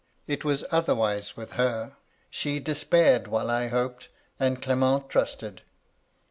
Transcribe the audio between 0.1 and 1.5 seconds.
it was otherwise